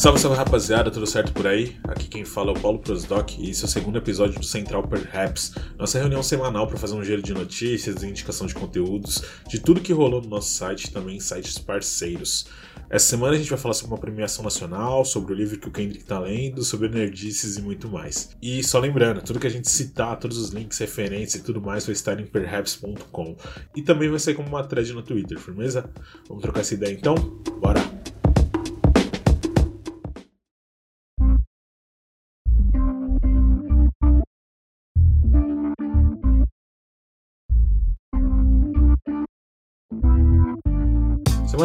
Salve, 0.00 0.18
salve 0.18 0.38
rapaziada, 0.38 0.90
tudo 0.90 1.06
certo 1.06 1.30
por 1.30 1.46
aí? 1.46 1.76
Aqui 1.84 2.08
quem 2.08 2.24
fala 2.24 2.52
é 2.52 2.56
o 2.56 2.58
Paulo 2.58 2.78
Prosdoc 2.78 3.36
e 3.38 3.50
esse 3.50 3.62
é 3.62 3.66
o 3.66 3.68
segundo 3.68 3.98
episódio 3.98 4.40
do 4.40 4.46
Central 4.46 4.82
Perhaps, 4.88 5.52
nossa 5.78 5.98
reunião 5.98 6.22
semanal 6.22 6.66
para 6.66 6.78
fazer 6.78 6.94
um 6.94 7.04
giro 7.04 7.20
de 7.20 7.34
notícias, 7.34 8.02
indicação 8.02 8.46
de 8.46 8.54
conteúdos, 8.54 9.22
de 9.46 9.60
tudo 9.60 9.82
que 9.82 9.92
rolou 9.92 10.22
no 10.22 10.28
nosso 10.30 10.54
site 10.54 10.84
e 10.84 10.90
também 10.90 11.18
em 11.18 11.20
sites 11.20 11.58
parceiros. 11.58 12.46
Essa 12.88 13.08
semana 13.08 13.34
a 13.34 13.36
gente 13.38 13.50
vai 13.50 13.58
falar 13.58 13.74
sobre 13.74 13.92
uma 13.92 14.00
premiação 14.00 14.42
nacional, 14.42 15.04
sobre 15.04 15.34
o 15.34 15.36
livro 15.36 15.60
que 15.60 15.68
o 15.68 15.70
Kendrick 15.70 16.02
tá 16.06 16.18
lendo, 16.18 16.64
sobre 16.64 16.88
nerdices 16.88 17.58
e 17.58 17.60
muito 17.60 17.86
mais. 17.86 18.30
E 18.40 18.64
só 18.64 18.78
lembrando, 18.78 19.20
tudo 19.20 19.38
que 19.38 19.46
a 19.46 19.50
gente 19.50 19.68
citar, 19.68 20.18
todos 20.18 20.38
os 20.38 20.48
links, 20.48 20.78
referências 20.78 21.42
e 21.42 21.44
tudo 21.44 21.60
mais 21.60 21.84
vai 21.84 21.92
estar 21.92 22.18
em 22.18 22.24
perhaps.com. 22.24 23.36
E 23.76 23.82
também 23.82 24.08
vai 24.08 24.18
sair 24.18 24.34
como 24.34 24.48
uma 24.48 24.64
thread 24.64 24.94
no 24.94 25.02
Twitter, 25.02 25.38
firmeza? 25.38 25.90
Vamos 26.26 26.40
trocar 26.42 26.60
essa 26.60 26.72
ideia 26.72 26.94
então? 26.94 27.14
Bora! 27.60 27.99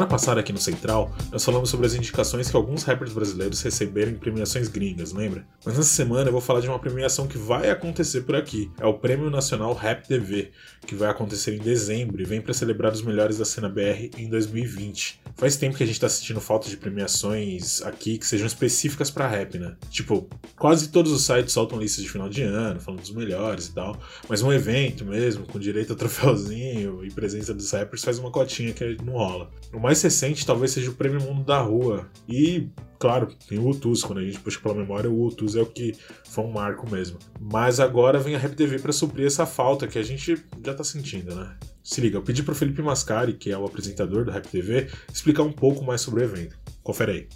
Semana 0.06 0.20
passada 0.20 0.40
aqui 0.40 0.54
no 0.54 0.60
Central, 0.60 1.12
nós 1.32 1.44
falamos 1.44 1.68
sobre 1.68 1.88
as 1.88 1.96
indicações 1.96 2.50
que 2.50 2.56
alguns 2.56 2.84
rappers 2.84 3.12
brasileiros 3.12 3.62
receberam 3.64 4.12
em 4.12 4.16
premiações 4.16 4.68
gringas, 4.68 5.12
lembra? 5.12 5.48
Mas 5.66 5.78
nessa 5.78 5.90
semana 5.90 6.28
eu 6.28 6.32
vou 6.32 6.42
falar 6.42 6.60
de 6.60 6.68
uma 6.68 6.78
premiação 6.78 7.28
que 7.28 7.40
vai 7.40 7.72
acontecer 7.72 8.22
por 8.22 8.36
aqui. 8.36 8.72
É 8.80 8.86
o 8.86 8.94
Prêmio 8.94 9.32
Nacional 9.32 9.74
Rap 9.74 10.08
TV, 10.08 10.52
que 10.86 10.94
vai 10.94 11.10
acontecer 11.10 11.56
em 11.56 11.60
dezembro 11.60 12.22
e 12.22 12.26
vem 12.26 12.40
para 12.40 12.54
celebrar 12.54 12.94
os 12.94 13.02
melhores 13.02 13.40
da 13.40 13.46
cena 13.46 13.68
BR 13.68 14.12
em 14.16 14.30
2020. 14.30 15.22
Faz 15.36 15.58
tempo 15.58 15.76
que 15.76 15.84
a 15.84 15.88
gente 15.88 16.00
tá 16.00 16.08
sentindo 16.08 16.40
falta 16.40 16.70
de 16.70 16.78
premiações 16.78 17.82
aqui 17.82 18.20
que 18.20 18.28
sejam 18.28 18.46
específicas 18.46 19.10
para 19.10 19.28
rap, 19.28 19.58
né? 19.58 19.76
Tipo, 19.90 20.30
quase 20.56 20.90
todos 20.90 21.12
os 21.12 21.26
sites 21.26 21.54
soltam 21.54 21.80
listas 21.80 22.04
de 22.04 22.10
final 22.10 22.30
de 22.30 22.44
ano, 22.44 22.80
falando 22.80 23.02
dos 23.02 23.12
melhores 23.12 23.68
e 23.68 23.74
tal, 23.74 24.00
mas 24.30 24.44
um 24.44 24.54
evento 24.54 25.04
mesmo, 25.04 25.48
com 25.48 25.58
direito 25.58 25.94
a 25.94 25.96
troféuzinho 25.96 27.04
e 27.04 27.10
presença 27.10 27.54
dos 27.54 27.72
rappers, 27.72 28.04
faz 28.04 28.20
uma 28.20 28.30
cotinha 28.30 28.72
que 28.72 28.98
não 29.04 29.14
rola. 29.14 29.50
O 29.74 29.80
mais 29.80 29.95
recente 30.04 30.46
talvez 30.46 30.72
seja 30.72 30.90
o 30.90 30.96
Prêmio 30.96 31.22
Mundo 31.22 31.44
da 31.44 31.60
Rua. 31.60 32.10
E, 32.28 32.70
claro, 33.00 33.28
tem 33.48 33.60
o 33.60 33.70
Utus, 33.70 34.04
quando 34.04 34.20
a 34.20 34.24
gente 34.24 34.40
puxa 34.40 34.60
pela 34.60 34.76
memória, 34.76 35.10
o 35.10 35.26
Utus 35.26 35.56
é 35.56 35.62
o 35.62 35.66
que 35.66 35.96
foi 36.26 36.44
um 36.44 36.52
marco 36.52 36.90
mesmo. 36.90 37.20
Mas 37.40 37.80
agora 37.80 38.20
vem 38.20 38.36
a 38.36 38.40
Rap 38.40 38.56
TV 38.56 38.80
para 38.80 38.92
suprir 38.92 39.26
essa 39.26 39.46
falta 39.46 39.88
que 39.88 40.00
a 40.00 40.04
gente 40.04 40.38
já 40.64 40.74
tá 40.74 40.84
sentindo, 40.84 41.36
né? 41.36 41.56
Se 41.84 42.02
liga, 42.02 42.18
eu 42.18 42.24
pedi 42.24 42.42
pro 42.42 42.56
Felipe 42.56 42.82
Mascari, 42.82 43.34
que 43.34 43.52
é 43.52 43.58
o 43.58 43.66
apresentador 43.66 44.26
da 44.26 44.34
Rap 44.34 44.48
TV, 44.48 44.90
explicar 45.12 45.44
um 45.44 45.52
pouco 45.52 45.84
mais 45.84 46.02
sobre 46.02 46.22
o 46.22 46.24
evento. 46.24 46.58
Confere 46.82 47.12
aí. 47.12 47.28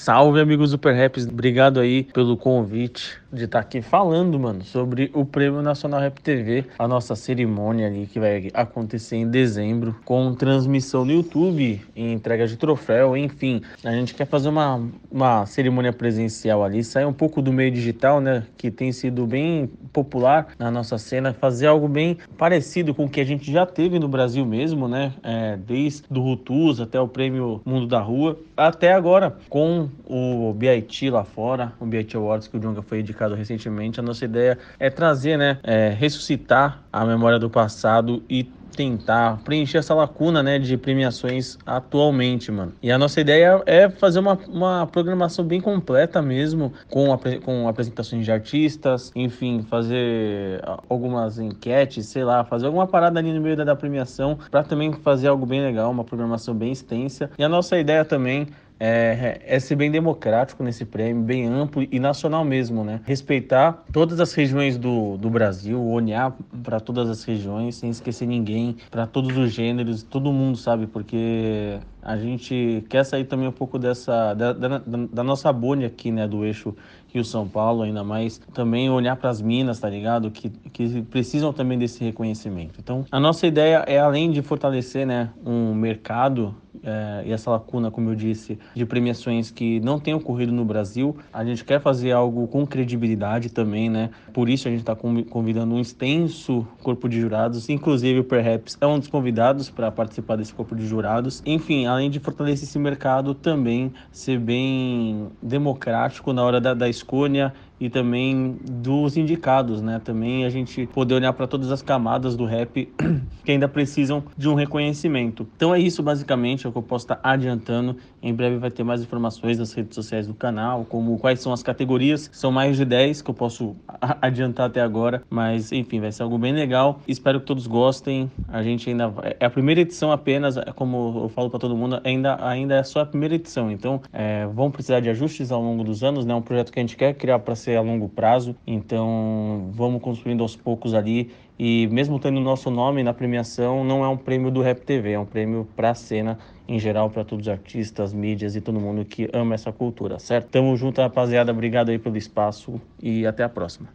Salve, 0.00 0.40
amigos 0.40 0.70
Super 0.70 0.94
Raps. 0.94 1.26
Obrigado 1.28 1.78
aí 1.78 2.04
pelo 2.04 2.34
convite 2.34 3.20
de 3.30 3.44
estar 3.44 3.60
aqui 3.60 3.82
falando, 3.82 4.40
mano, 4.40 4.64
sobre 4.64 5.10
o 5.14 5.26
Prêmio 5.26 5.60
Nacional 5.60 6.00
Rap 6.00 6.20
TV, 6.22 6.64
a 6.78 6.88
nossa 6.88 7.14
cerimônia 7.14 7.86
ali 7.86 8.06
que 8.06 8.18
vai 8.18 8.48
acontecer 8.54 9.16
em 9.16 9.28
dezembro, 9.28 9.94
com 10.06 10.34
transmissão 10.34 11.04
no 11.04 11.12
YouTube 11.12 11.82
entrega 11.94 12.46
de 12.46 12.56
troféu, 12.56 13.14
enfim. 13.14 13.60
A 13.84 13.92
gente 13.92 14.14
quer 14.14 14.26
fazer 14.26 14.48
uma, 14.48 14.82
uma 15.10 15.44
cerimônia 15.44 15.92
presencial 15.92 16.64
ali, 16.64 16.82
sair 16.82 17.04
um 17.04 17.12
pouco 17.12 17.42
do 17.42 17.52
meio 17.52 17.70
digital, 17.70 18.22
né, 18.22 18.44
que 18.56 18.70
tem 18.70 18.90
sido 18.92 19.26
bem 19.26 19.70
popular 19.92 20.48
na 20.58 20.70
nossa 20.70 20.96
cena, 20.96 21.34
fazer 21.34 21.66
algo 21.66 21.86
bem 21.86 22.16
parecido 22.38 22.94
com 22.94 23.04
o 23.04 23.08
que 23.08 23.20
a 23.20 23.24
gente 23.24 23.52
já 23.52 23.66
teve 23.66 23.98
no 23.98 24.08
Brasil 24.08 24.46
mesmo, 24.46 24.88
né, 24.88 25.12
é, 25.22 25.58
desde 25.58 26.04
do 26.10 26.22
Rutus 26.22 26.80
até 26.80 26.98
o 26.98 27.06
Prêmio 27.06 27.60
Mundo 27.66 27.86
da 27.86 28.00
Rua, 28.00 28.38
até 28.56 28.92
agora 28.92 29.36
com 29.48 29.89
o 30.06 30.52
BIT 30.54 31.10
lá 31.10 31.24
fora, 31.24 31.72
o 31.80 31.86
BIT 31.86 32.16
Awards 32.16 32.48
que 32.48 32.56
o 32.56 32.60
Jonga 32.60 32.82
foi 32.82 33.00
indicado 33.00 33.34
recentemente. 33.34 34.00
A 34.00 34.02
nossa 34.02 34.24
ideia 34.24 34.58
é 34.78 34.90
trazer, 34.90 35.36
né, 35.36 35.58
é, 35.62 35.90
ressuscitar 35.90 36.82
a 36.92 37.04
memória 37.04 37.38
do 37.38 37.48
passado 37.48 38.22
e 38.28 38.44
tentar 38.76 39.40
preencher 39.44 39.78
essa 39.78 39.94
lacuna, 39.94 40.42
né, 40.42 40.58
de 40.58 40.76
premiações 40.76 41.58
atualmente, 41.66 42.50
mano. 42.50 42.72
E 42.82 42.90
a 42.90 42.98
nossa 42.98 43.20
ideia 43.20 43.62
é 43.66 43.88
fazer 43.88 44.18
uma, 44.20 44.38
uma 44.48 44.86
programação 44.86 45.44
bem 45.44 45.60
completa 45.60 46.22
mesmo, 46.22 46.72
com, 46.88 47.06
com 47.44 47.68
apresentações 47.68 48.24
de 48.24 48.32
artistas, 48.32 49.10
enfim, 49.14 49.62
fazer 49.68 50.62
algumas 50.88 51.38
enquetes, 51.38 52.06
sei 52.06 52.24
lá, 52.24 52.44
fazer 52.44 52.66
alguma 52.66 52.86
parada 52.86 53.18
ali 53.18 53.32
no 53.32 53.40
meio 53.40 53.56
da, 53.56 53.64
da 53.64 53.76
premiação, 53.76 54.38
para 54.50 54.62
também 54.62 54.92
fazer 54.92 55.28
algo 55.28 55.44
bem 55.44 55.60
legal, 55.60 55.90
uma 55.90 56.04
programação 56.04 56.54
bem 56.54 56.72
extensa. 56.72 57.30
E 57.38 57.44
a 57.44 57.48
nossa 57.48 57.78
ideia 57.78 58.04
também 58.04 58.48
é, 58.80 59.42
é, 59.44 59.60
ser 59.60 59.76
bem 59.76 59.90
democrático 59.90 60.64
nesse 60.64 60.86
prêmio, 60.86 61.22
bem 61.22 61.46
amplo 61.46 61.86
e 61.90 62.00
nacional 62.00 62.42
mesmo, 62.42 62.82
né? 62.82 63.02
Respeitar 63.04 63.84
todas 63.92 64.18
as 64.18 64.32
regiões 64.32 64.78
do, 64.78 65.18
do 65.18 65.28
Brasil, 65.28 65.78
olhar 65.84 66.34
para 66.62 66.80
todas 66.80 67.10
as 67.10 67.22
regiões, 67.22 67.76
sem 67.76 67.90
esquecer 67.90 68.26
ninguém, 68.26 68.78
para 68.90 69.06
todos 69.06 69.36
os 69.36 69.52
gêneros, 69.52 70.02
todo 70.02 70.32
mundo, 70.32 70.56
sabe? 70.56 70.86
Porque 70.86 71.78
a 72.02 72.16
gente 72.16 72.84
quer 72.88 73.04
sair 73.04 73.24
também 73.24 73.48
um 73.48 73.52
pouco 73.52 73.78
dessa 73.78 74.34
da, 74.34 74.52
da, 74.52 74.78
da 74.78 75.24
nossa 75.24 75.52
bolha 75.52 75.86
aqui, 75.86 76.10
né, 76.10 76.26
do 76.26 76.44
eixo 76.44 76.74
Rio 77.12 77.24
São 77.24 77.46
Paulo, 77.48 77.82
ainda 77.82 78.04
mais 78.04 78.38
também 78.54 78.88
olhar 78.88 79.16
para 79.16 79.30
as 79.30 79.40
minas, 79.40 79.80
tá 79.80 79.88
ligado? 79.88 80.30
Que, 80.30 80.48
que 80.48 81.02
precisam 81.02 81.52
também 81.52 81.78
desse 81.78 82.02
reconhecimento. 82.04 82.78
Então, 82.78 83.04
a 83.10 83.18
nossa 83.18 83.46
ideia 83.46 83.84
é 83.86 83.98
além 83.98 84.30
de 84.30 84.42
fortalecer, 84.42 85.06
né, 85.06 85.30
um 85.44 85.74
mercado 85.74 86.54
é, 86.82 87.24
e 87.26 87.32
essa 87.32 87.50
lacuna, 87.50 87.90
como 87.90 88.10
eu 88.10 88.14
disse, 88.14 88.58
de 88.74 88.86
premiações 88.86 89.50
que 89.50 89.80
não 89.80 89.98
tem 89.98 90.14
ocorrido 90.14 90.52
no 90.52 90.64
Brasil, 90.64 91.16
a 91.32 91.44
gente 91.44 91.64
quer 91.64 91.80
fazer 91.80 92.12
algo 92.12 92.46
com 92.48 92.66
credibilidade 92.66 93.50
também, 93.50 93.90
né? 93.90 94.10
Por 94.32 94.48
isso 94.48 94.68
a 94.68 94.70
gente 94.70 94.80
está 94.80 94.94
convidando 94.94 95.74
um 95.74 95.80
extenso 95.80 96.66
corpo 96.82 97.08
de 97.08 97.20
jurados, 97.20 97.68
inclusive 97.68 98.20
o 98.20 98.24
Perhaps 98.24 98.78
é 98.80 98.86
um 98.86 98.98
dos 98.98 99.08
convidados 99.08 99.68
para 99.68 99.90
participar 99.90 100.36
desse 100.36 100.54
corpo 100.54 100.74
de 100.74 100.86
jurados. 100.86 101.42
Enfim, 101.44 101.86
além 101.90 102.10
de 102.10 102.18
fortalecer 102.20 102.68
esse 102.68 102.78
mercado, 102.78 103.34
também 103.34 103.92
ser 104.10 104.38
bem 104.38 105.28
democrático 105.42 106.32
na 106.32 106.42
hora 106.42 106.60
da, 106.60 106.74
da 106.74 106.88
escolha 106.88 107.52
e 107.80 107.88
também 107.88 108.58
dos 108.70 109.16
indicados, 109.16 109.80
né? 109.80 110.00
Também 110.04 110.44
a 110.44 110.50
gente 110.50 110.86
poder 110.86 111.14
olhar 111.14 111.32
para 111.32 111.46
todas 111.46 111.72
as 111.72 111.80
camadas 111.80 112.36
do 112.36 112.44
rap 112.44 112.92
que 113.44 113.50
ainda 113.50 113.66
precisam 113.66 114.22
de 114.36 114.48
um 114.48 114.54
reconhecimento. 114.54 115.48
Então 115.56 115.74
é 115.74 115.80
isso 115.80 116.02
basicamente, 116.02 116.66
é 116.66 116.68
o 116.68 116.72
que 116.72 116.78
eu 116.78 116.82
posso 116.82 117.04
estar 117.04 117.20
adiantando. 117.22 117.96
Em 118.22 118.34
breve 118.34 118.58
vai 118.58 118.70
ter 118.70 118.84
mais 118.84 119.00
informações 119.00 119.58
nas 119.58 119.72
redes 119.72 119.94
sociais 119.94 120.26
do 120.26 120.34
canal, 120.34 120.84
como 120.84 121.18
quais 121.18 121.40
são 121.40 121.52
as 121.52 121.62
categorias. 121.62 122.28
São 122.32 122.52
mais 122.52 122.76
de 122.76 122.84
10 122.84 123.22
que 123.22 123.30
eu 123.30 123.34
posso 123.34 123.74
adiantar 124.20 124.66
até 124.66 124.82
agora, 124.82 125.22
mas 125.30 125.72
enfim, 125.72 126.00
vai 126.00 126.12
ser 126.12 126.22
algo 126.22 126.36
bem 126.38 126.52
legal. 126.52 127.00
Espero 127.08 127.40
que 127.40 127.46
todos 127.46 127.66
gostem. 127.66 128.30
A 128.48 128.62
gente 128.62 128.90
ainda 128.90 129.08
vai... 129.08 129.34
é 129.40 129.46
a 129.46 129.50
primeira 129.50 129.80
edição 129.80 130.12
apenas, 130.12 130.56
é 130.56 130.72
como 130.72 131.22
eu 131.24 131.28
falo 131.30 131.48
para 131.48 131.58
todo 131.58 131.76
mundo, 131.76 132.00
ainda 132.04 132.36
ainda 132.46 132.74
é 132.74 132.82
só 132.82 133.00
a 133.00 133.06
primeira 133.06 133.34
edição. 133.34 133.70
Então, 133.70 134.00
é, 134.12 134.46
vão 134.46 134.70
precisar 134.70 135.00
de 135.00 135.08
ajustes 135.08 135.50
ao 135.50 135.62
longo 135.62 135.82
dos 135.82 136.04
anos, 136.04 136.26
né? 136.26 136.32
É 136.32 136.36
um 136.36 136.42
projeto 136.42 136.72
que 136.72 136.78
a 136.78 136.82
gente 136.82 136.96
quer 136.96 137.14
criar 137.14 137.38
para 137.38 137.54
ser 137.54 137.69
a 137.76 137.82
longo 137.82 138.08
prazo, 138.08 138.54
então 138.66 139.70
vamos 139.72 140.02
construindo 140.02 140.42
aos 140.42 140.56
poucos 140.56 140.94
ali. 140.94 141.30
E 141.58 141.86
mesmo 141.88 142.18
tendo 142.18 142.38
o 142.38 142.40
nosso 142.40 142.70
nome 142.70 143.02
na 143.02 143.12
premiação, 143.12 143.84
não 143.84 144.02
é 144.02 144.08
um 144.08 144.16
prêmio 144.16 144.50
do 144.50 144.62
Rap 144.62 144.80
TV, 144.80 145.12
é 145.12 145.18
um 145.18 145.26
prêmio 145.26 145.68
para 145.76 145.90
a 145.90 145.94
cena 145.94 146.38
em 146.66 146.78
geral, 146.78 147.10
para 147.10 147.24
todos 147.24 147.48
os 147.48 147.52
artistas, 147.52 148.12
mídias 148.12 148.54
e 148.54 148.60
todo 148.60 148.78
mundo 148.78 149.04
que 149.04 149.28
ama 149.32 149.54
essa 149.54 149.72
cultura, 149.72 150.20
certo? 150.20 150.48
Tamo 150.50 150.76
junto, 150.76 151.00
rapaziada. 151.00 151.50
Obrigado 151.50 151.90
aí 151.90 151.98
pelo 151.98 152.16
espaço 152.16 152.80
e 153.02 153.26
até 153.26 153.42
a 153.42 153.48
próxima. 153.48 153.88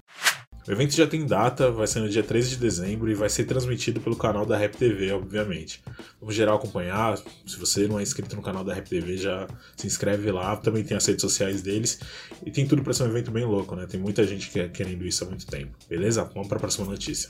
O 0.67 0.71
evento 0.71 0.95
já 0.95 1.05
tem 1.05 1.23
data, 1.27 1.69
vai 1.69 1.85
ser 1.85 1.99
no 1.99 2.09
dia 2.09 2.23
13 2.23 2.49
de 2.49 2.55
dezembro 2.57 3.09
e 3.11 3.13
vai 3.13 3.29
ser 3.29 3.43
transmitido 3.43 4.01
pelo 4.01 4.15
canal 4.15 4.47
da 4.47 4.57
Rap 4.57 4.75
TV, 4.75 5.11
obviamente. 5.11 5.83
Vamos 6.19 6.33
geral 6.33 6.55
acompanhar. 6.55 7.19
Se 7.45 7.57
você 7.59 7.87
não 7.87 7.99
é 7.99 8.03
inscrito 8.03 8.35
no 8.35 8.41
canal 8.41 8.63
da 8.63 8.73
Rap 8.73 8.89
TV, 8.89 9.15
já 9.15 9.47
se 9.77 9.85
inscreve 9.85 10.31
lá. 10.31 10.57
Também 10.57 10.83
tem 10.83 10.97
as 10.97 11.05
redes 11.05 11.21
sociais 11.21 11.61
deles. 11.61 11.99
E 12.43 12.49
tem 12.49 12.65
tudo 12.65 12.81
para 12.81 12.93
ser 12.93 13.03
um 13.03 13.07
evento 13.07 13.29
bem 13.29 13.45
louco, 13.45 13.75
né? 13.75 13.85
Tem 13.85 13.99
muita 13.99 14.25
gente 14.25 14.59
é 14.59 14.67
querendo 14.67 15.05
isso 15.05 15.23
há 15.23 15.27
muito 15.27 15.45
tempo. 15.45 15.71
Beleza? 15.87 16.23
Vamos 16.33 16.47
para 16.47 16.57
a 16.57 16.61
próxima 16.61 16.87
notícia. 16.87 17.29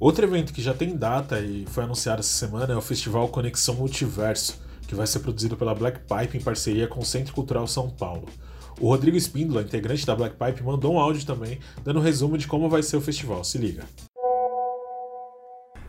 Outro 0.00 0.24
evento 0.24 0.54
que 0.54 0.62
já 0.62 0.72
tem 0.72 0.96
data 0.96 1.40
e 1.40 1.66
foi 1.66 1.84
anunciado 1.84 2.20
essa 2.20 2.46
semana 2.46 2.72
é 2.72 2.76
o 2.76 2.80
Festival 2.80 3.28
Conexão 3.28 3.74
Multiverso, 3.74 4.58
que 4.88 4.94
vai 4.94 5.06
ser 5.06 5.20
produzido 5.20 5.58
pela 5.58 5.74
Black 5.74 6.00
Pipe 6.00 6.38
em 6.38 6.40
parceria 6.40 6.88
com 6.88 7.00
o 7.00 7.04
Centro 7.04 7.34
Cultural 7.34 7.66
São 7.66 7.90
Paulo. 7.90 8.26
O 8.80 8.88
Rodrigo 8.88 9.16
Espíndola, 9.16 9.62
integrante 9.62 10.06
da 10.06 10.14
Black 10.14 10.36
Pipe, 10.36 10.62
mandou 10.62 10.94
um 10.94 10.98
áudio 10.98 11.24
também, 11.24 11.58
dando 11.84 11.98
um 11.98 12.02
resumo 12.02 12.36
de 12.38 12.46
como 12.46 12.68
vai 12.68 12.82
ser 12.82 12.96
o 12.96 13.00
festival. 13.00 13.44
Se 13.44 13.58
liga. 13.58 13.84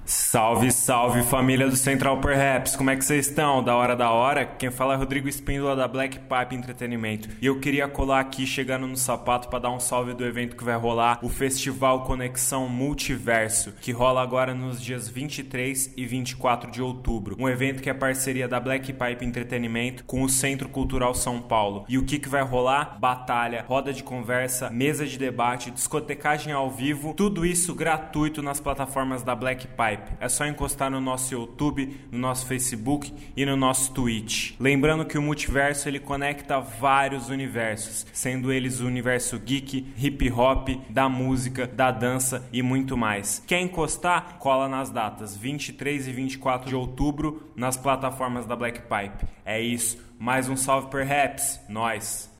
Salve, 0.05 0.69
salve 0.69 1.23
família 1.23 1.69
do 1.69 1.77
Central 1.77 2.19
Perhaps, 2.19 2.75
como 2.75 2.89
é 2.89 2.95
que 2.95 3.05
vocês 3.05 3.25
estão? 3.25 3.63
Da 3.63 3.73
hora 3.73 3.95
da 3.95 4.11
hora? 4.11 4.45
Quem 4.45 4.69
fala 4.69 4.95
é 4.95 4.97
Rodrigo 4.97 5.29
Espíndola 5.29 5.77
da 5.77 5.87
Black 5.87 6.19
Pipe 6.19 6.55
Entretenimento. 6.55 7.29
E 7.41 7.45
eu 7.45 7.57
queria 7.61 7.87
colar 7.87 8.19
aqui 8.19 8.45
chegando 8.45 8.85
no 8.85 8.97
sapato 8.97 9.47
para 9.47 9.59
dar 9.59 9.71
um 9.71 9.79
salve 9.79 10.13
do 10.13 10.25
evento 10.25 10.57
que 10.57 10.63
vai 10.63 10.75
rolar, 10.75 11.19
o 11.23 11.29
Festival 11.29 12.03
Conexão 12.03 12.67
Multiverso, 12.67 13.71
que 13.79 13.93
rola 13.93 14.21
agora 14.21 14.53
nos 14.53 14.81
dias 14.81 15.07
23 15.07 15.93
e 15.95 16.05
24 16.05 16.69
de 16.69 16.81
outubro. 16.81 17.37
Um 17.39 17.47
evento 17.47 17.81
que 17.81 17.89
é 17.89 17.93
parceria 17.93 18.47
da 18.47 18.59
Black 18.59 18.91
Pipe 18.91 19.25
Entretenimento 19.25 20.03
com 20.03 20.21
o 20.21 20.29
Centro 20.29 20.67
Cultural 20.67 21.15
São 21.15 21.41
Paulo. 21.41 21.85
E 21.87 21.97
o 21.97 22.03
que 22.03 22.19
que 22.19 22.27
vai 22.27 22.43
rolar? 22.43 22.99
Batalha, 22.99 23.63
roda 23.65 23.93
de 23.93 24.03
conversa, 24.03 24.69
mesa 24.69 25.05
de 25.07 25.17
debate, 25.17 25.71
discotecagem 25.71 26.51
ao 26.51 26.69
vivo, 26.69 27.13
tudo 27.13 27.45
isso 27.45 27.73
gratuito 27.73 28.41
nas 28.41 28.59
plataformas 28.59 29.23
da 29.23 29.33
Black 29.33 29.65
Pipe. 29.65 29.92
É 30.19 30.29
só 30.29 30.45
encostar 30.45 30.89
no 30.89 30.99
nosso 30.99 31.33
YouTube, 31.33 31.99
no 32.11 32.19
nosso 32.19 32.45
Facebook 32.45 33.13
e 33.35 33.45
no 33.45 33.55
nosso 33.55 33.93
Twitch. 33.93 34.53
Lembrando 34.59 35.05
que 35.05 35.17
o 35.17 35.21
multiverso 35.21 35.87
ele 35.87 35.99
conecta 35.99 36.59
vários 36.59 37.29
universos, 37.29 38.05
sendo 38.13 38.51
eles 38.51 38.79
o 38.79 38.87
universo 38.87 39.39
geek, 39.39 39.93
hip 39.97 40.31
hop, 40.31 40.69
da 40.89 41.07
música, 41.07 41.67
da 41.67 41.91
dança 41.91 42.47
e 42.51 42.61
muito 42.61 42.97
mais. 42.97 43.43
Quer 43.45 43.61
encostar? 43.61 44.37
Cola 44.39 44.67
nas 44.67 44.89
datas 44.89 45.35
23 45.35 46.07
e 46.07 46.11
24 46.11 46.69
de 46.69 46.75
outubro 46.75 47.51
nas 47.55 47.77
plataformas 47.77 48.45
da 48.45 48.55
Black 48.55 48.81
Pipe. 48.81 49.25
É 49.45 49.61
isso. 49.61 49.97
Mais 50.17 50.47
um 50.49 50.55
salve 50.55 50.89
perhaps. 50.89 51.59
Nós. 51.67 52.32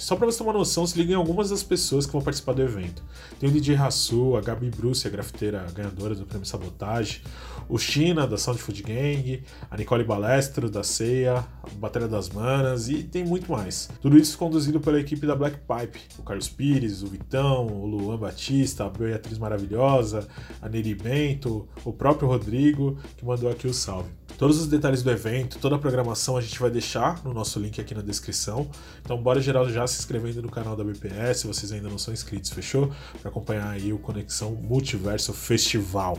Só 0.00 0.16
pra 0.16 0.24
você 0.24 0.38
ter 0.38 0.44
uma 0.44 0.54
noção, 0.54 0.86
se 0.86 0.98
liguem 0.98 1.14
algumas 1.14 1.50
das 1.50 1.62
pessoas 1.62 2.06
que 2.06 2.12
vão 2.12 2.22
participar 2.22 2.54
do 2.54 2.62
evento. 2.62 3.02
Tem 3.38 3.50
o 3.50 3.52
DJ 3.52 3.74
Rassu, 3.74 4.34
a 4.34 4.40
Gabi 4.40 4.70
Bruce, 4.70 5.06
a 5.06 5.10
grafiteira 5.10 5.66
ganhadora 5.74 6.14
do 6.14 6.24
prêmio 6.24 6.46
Sabotagem, 6.46 7.20
o 7.68 7.76
China, 7.78 8.26
da 8.26 8.38
Sound 8.38 8.58
Food 8.62 8.82
Gang, 8.82 9.42
a 9.70 9.76
Nicole 9.76 10.02
Balestro, 10.02 10.70
da 10.70 10.82
Ceia, 10.82 11.34
a 11.62 11.70
Batalha 11.74 12.08
das 12.08 12.30
Manas 12.30 12.88
e 12.88 13.02
tem 13.02 13.26
muito 13.26 13.52
mais. 13.52 13.90
Tudo 14.00 14.16
isso 14.16 14.38
conduzido 14.38 14.80
pela 14.80 14.98
equipe 14.98 15.26
da 15.26 15.36
Black 15.36 15.58
Pipe. 15.58 16.00
O 16.18 16.22
Carlos 16.22 16.48
Pires, 16.48 17.02
o 17.02 17.06
Vitão, 17.06 17.66
o 17.66 17.84
Luan 17.84 18.16
Batista, 18.16 18.86
a 18.86 18.88
Beatriz 18.88 19.36
Maravilhosa, 19.36 20.26
a 20.62 20.68
Neri 20.68 20.94
Bento, 20.94 21.68
o 21.84 21.92
próprio 21.92 22.26
Rodrigo, 22.26 22.98
que 23.18 23.24
mandou 23.24 23.50
aqui 23.50 23.66
o 23.66 23.74
salve. 23.74 24.19
Todos 24.40 24.58
os 24.58 24.66
detalhes 24.68 25.02
do 25.02 25.10
evento, 25.10 25.58
toda 25.58 25.76
a 25.76 25.78
programação 25.78 26.34
a 26.34 26.40
gente 26.40 26.58
vai 26.58 26.70
deixar 26.70 27.22
no 27.22 27.34
nosso 27.34 27.60
link 27.60 27.78
aqui 27.78 27.94
na 27.94 28.00
descrição. 28.00 28.70
Então 29.02 29.22
bora 29.22 29.38
geral 29.38 29.68
já 29.68 29.86
se 29.86 29.98
inscrevendo 29.98 30.40
no 30.40 30.50
canal 30.50 30.74
da 30.74 30.82
BPS 30.82 31.40
se 31.40 31.46
vocês 31.46 31.70
ainda 31.72 31.90
não 31.90 31.98
são 31.98 32.14
inscritos, 32.14 32.50
fechou? 32.50 32.90
Para 33.20 33.30
acompanhar 33.30 33.68
aí 33.68 33.92
o 33.92 33.98
Conexão 33.98 34.52
Multiverso 34.52 35.34
Festival. 35.34 36.16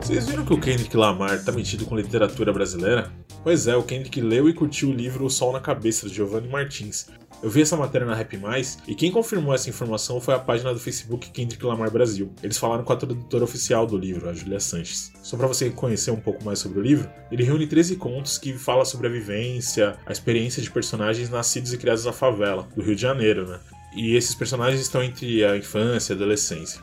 Vocês 0.00 0.26
viram 0.26 0.46
que 0.46 0.54
o 0.54 0.58
Kendrick 0.58 0.96
Lamar 0.96 1.44
tá 1.44 1.52
metido 1.52 1.84
com 1.84 1.94
literatura 1.94 2.50
brasileira? 2.50 3.12
Pois 3.42 3.66
é, 3.66 3.76
o 3.76 3.82
Kendrick 3.82 4.20
leu 4.20 4.48
e 4.48 4.54
curtiu 4.54 4.90
o 4.90 4.92
livro 4.92 5.24
O 5.24 5.30
Sol 5.30 5.52
na 5.52 5.60
Cabeça, 5.60 6.08
de 6.08 6.14
Giovanni 6.14 6.48
Martins, 6.48 7.08
eu 7.42 7.50
vi 7.50 7.60
essa 7.60 7.76
matéria 7.76 8.06
na 8.06 8.14
Rap 8.14 8.36
Mais 8.36 8.78
e 8.86 8.94
quem 8.94 9.10
confirmou 9.10 9.52
essa 9.52 9.68
informação 9.68 10.20
foi 10.20 10.32
a 10.32 10.38
página 10.38 10.72
do 10.72 10.78
Facebook 10.78 11.28
Kendrick 11.30 11.64
Lamar 11.66 11.90
Brasil. 11.90 12.32
Eles 12.40 12.56
falaram 12.56 12.84
com 12.84 12.92
a 12.92 12.96
tradutora 12.96 13.42
oficial 13.42 13.84
do 13.84 13.98
livro, 13.98 14.28
a 14.28 14.32
Julia 14.32 14.60
Sanches. 14.60 15.12
Só 15.24 15.36
para 15.36 15.48
você 15.48 15.68
conhecer 15.68 16.12
um 16.12 16.20
pouco 16.20 16.44
mais 16.44 16.60
sobre 16.60 16.78
o 16.78 16.82
livro, 16.82 17.10
ele 17.32 17.42
reúne 17.42 17.66
13 17.66 17.96
contos 17.96 18.38
que 18.38 18.52
fala 18.52 18.84
sobre 18.84 19.08
a 19.08 19.10
vivência, 19.10 19.96
a 20.06 20.12
experiência 20.12 20.62
de 20.62 20.70
personagens 20.70 21.28
nascidos 21.30 21.72
e 21.72 21.78
criados 21.78 22.04
na 22.04 22.12
favela, 22.12 22.68
do 22.76 22.82
Rio 22.82 22.94
de 22.94 23.02
Janeiro, 23.02 23.48
né? 23.48 23.58
E 23.96 24.14
esses 24.14 24.36
personagens 24.36 24.80
estão 24.80 25.02
entre 25.02 25.44
a 25.44 25.56
infância 25.56 26.12
e 26.12 26.14
a 26.14 26.16
adolescência. 26.16 26.80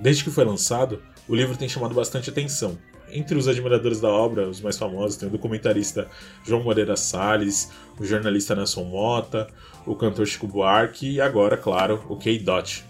Desde 0.00 0.24
que 0.24 0.30
foi 0.30 0.44
lançado, 0.46 1.02
o 1.28 1.36
livro 1.36 1.54
tem 1.54 1.68
chamado 1.68 1.94
bastante 1.94 2.30
atenção, 2.30 2.78
entre 3.12 3.36
os 3.36 3.48
admiradores 3.48 4.00
da 4.00 4.08
obra, 4.08 4.48
os 4.48 4.60
mais 4.60 4.76
famosos, 4.78 5.16
tem 5.16 5.28
o 5.28 5.32
documentarista 5.32 6.08
João 6.44 6.62
Moreira 6.62 6.96
Salles, 6.96 7.70
o 7.98 8.04
jornalista 8.04 8.54
Nelson 8.54 8.84
Mota, 8.84 9.48
o 9.86 9.94
cantor 9.94 10.26
Chico 10.26 10.46
Buarque 10.46 11.10
e 11.10 11.20
agora, 11.20 11.56
claro, 11.56 12.04
o 12.08 12.16
K-Dot. 12.16 12.88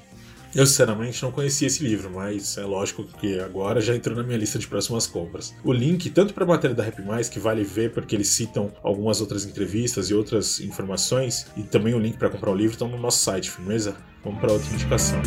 Eu 0.54 0.66
sinceramente 0.66 1.22
não 1.22 1.30
conhecia 1.30 1.66
esse 1.66 1.84
livro, 1.84 2.10
mas 2.10 2.56
é 2.56 2.64
lógico 2.64 3.04
que 3.04 3.38
agora 3.38 3.80
já 3.80 3.94
entrou 3.94 4.16
na 4.16 4.22
minha 4.22 4.38
lista 4.38 4.58
de 4.58 4.66
próximas 4.66 5.06
compras. 5.06 5.54
O 5.62 5.72
link, 5.72 6.08
tanto 6.10 6.32
para 6.32 6.44
a 6.44 6.46
matéria 6.46 6.74
da 6.74 6.82
Rap 6.82 7.02
Mais, 7.02 7.28
que 7.28 7.38
vale 7.38 7.62
ver 7.62 7.92
porque 7.92 8.16
eles 8.16 8.28
citam 8.28 8.72
algumas 8.82 9.20
outras 9.20 9.44
entrevistas 9.44 10.08
e 10.08 10.14
outras 10.14 10.58
informações, 10.60 11.46
e 11.56 11.62
também 11.62 11.94
o 11.94 11.98
link 11.98 12.16
para 12.16 12.30
comprar 12.30 12.50
o 12.50 12.56
livro 12.56 12.72
estão 12.72 12.88
no 12.88 12.98
nosso 12.98 13.22
site, 13.22 13.50
firmeza? 13.50 13.94
Vamos 14.24 14.40
para 14.40 14.52
outra 14.52 14.72
indicação. 14.72 15.20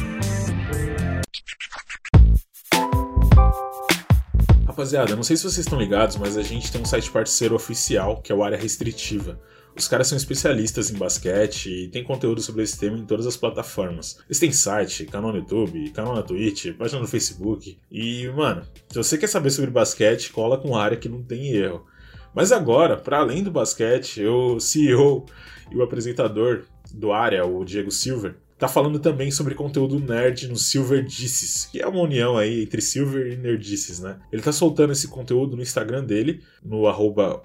Rapaziada, 4.82 5.16
não 5.16 5.22
sei 5.22 5.38
se 5.38 5.44
vocês 5.44 5.60
estão 5.60 5.78
ligados, 5.78 6.18
mas 6.18 6.36
a 6.36 6.42
gente 6.42 6.72
tem 6.72 6.82
um 6.82 6.86
site 6.86 7.12
parceiro 7.12 7.54
oficial, 7.54 8.20
que 8.20 8.32
é 8.32 8.36
o 8.36 8.44
Área 8.44 8.58
Restritiva. 8.58 9.40
Os 9.78 9.88
caras 9.88 10.08
são 10.08 10.18
especialistas 10.18 10.90
em 10.90 10.98
basquete 10.98 11.70
e 11.70 11.88
tem 11.88 12.04
conteúdo 12.04 12.42
sobre 12.42 12.64
esse 12.64 12.80
tema 12.80 12.98
em 12.98 13.06
todas 13.06 13.28
as 13.28 13.38
plataformas. 13.38 14.18
Eles 14.26 14.40
têm 14.40 14.52
site, 14.52 15.06
canal 15.06 15.32
no 15.32 15.38
YouTube, 15.38 15.92
canal 15.92 16.16
na 16.16 16.24
Twitch, 16.24 16.74
página 16.76 17.00
no 17.00 17.08
Facebook. 17.08 17.78
E, 17.92 18.28
mano, 18.30 18.64
se 18.90 18.98
você 18.98 19.20
quer 19.20 19.28
saber 19.28 19.52
sobre 19.52 19.70
basquete, 19.70 20.32
cola 20.32 20.58
com 20.58 20.76
área 20.76 20.98
que 20.98 21.08
não 21.08 21.22
tem 21.22 21.52
erro. 21.52 21.86
Mas 22.34 22.52
agora, 22.52 22.98
para 22.98 23.20
além 23.20 23.44
do 23.44 23.52
basquete, 23.52 24.26
o 24.26 24.60
CEO 24.60 25.28
e 25.72 25.78
o 25.78 25.84
apresentador 25.84 26.64
do 26.92 27.14
área, 27.14 27.46
o 27.46 27.64
Diego 27.64 27.92
Silver, 27.92 28.36
tá 28.62 28.68
falando 28.68 29.00
também 29.00 29.32
sobre 29.32 29.56
conteúdo 29.56 30.00
nerd 30.00 30.48
no 30.48 30.56
Silver 30.56 31.04
Disses, 31.04 31.66
que 31.66 31.82
é 31.82 31.88
uma 31.88 32.00
união 32.00 32.38
aí 32.38 32.62
entre 32.62 32.80
Silver 32.80 33.34
e 33.34 33.36
Nerdices, 33.36 34.00
né? 34.00 34.20
Ele 34.32 34.40
tá 34.40 34.52
soltando 34.52 34.94
esse 34.94 35.08
conteúdo 35.08 35.56
no 35.56 35.64
Instagram 35.64 36.04
dele, 36.04 36.44
no 36.64 36.86
arroba 36.88 37.42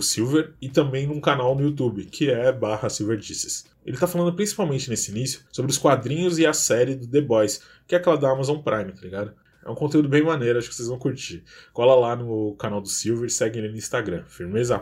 Silver, 0.00 0.54
e 0.62 0.68
também 0.68 1.08
num 1.08 1.20
canal 1.20 1.56
no 1.56 1.62
YouTube, 1.62 2.04
que 2.04 2.30
é 2.30 2.52
barra 2.52 2.88
Silverdices. 2.88 3.66
Ele 3.84 3.96
tá 3.96 4.06
falando 4.06 4.32
principalmente 4.32 4.88
nesse 4.88 5.10
início 5.10 5.40
sobre 5.50 5.72
os 5.72 5.76
quadrinhos 5.76 6.38
e 6.38 6.46
a 6.46 6.52
série 6.52 6.94
do 6.94 7.08
The 7.08 7.20
Boys, 7.20 7.60
que 7.84 7.96
é 7.96 7.98
aquela 7.98 8.16
da 8.16 8.30
Amazon 8.30 8.58
Prime, 8.58 8.92
tá 8.92 9.02
ligado? 9.02 9.32
É 9.66 9.68
um 9.68 9.74
conteúdo 9.74 10.08
bem 10.08 10.22
maneiro, 10.22 10.56
acho 10.56 10.68
que 10.68 10.74
vocês 10.76 10.86
vão 10.86 11.00
curtir. 11.00 11.42
Cola 11.72 11.96
lá 11.96 12.14
no 12.14 12.54
canal 12.54 12.80
do 12.80 12.88
Silver 12.88 13.26
e 13.26 13.30
segue 13.30 13.58
ele 13.58 13.70
no 13.70 13.76
Instagram. 13.76 14.22
Firmeza? 14.28 14.78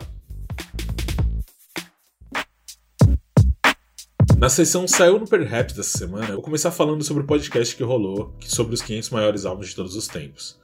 Na 4.39 4.47
sessão 4.47 4.87
Saiu 4.87 5.19
no 5.19 5.27
Perhaps 5.27 5.75
dessa 5.75 5.97
semana, 5.97 6.29
eu 6.29 6.35
vou 6.35 6.41
começar 6.41 6.71
falando 6.71 7.03
sobre 7.03 7.23
o 7.23 7.25
podcast 7.25 7.75
que 7.75 7.83
rolou, 7.83 8.33
sobre 8.39 8.73
os 8.73 8.81
500 8.81 9.09
maiores 9.09 9.45
álbuns 9.45 9.67
de 9.67 9.75
todos 9.75 9.97
os 9.97 10.07
tempos. 10.07 10.57